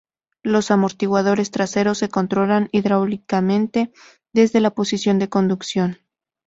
[0.41, 3.93] Los amortiguadores traseros se controlan hidráulicamente
[4.33, 5.99] desde la posición de conducción.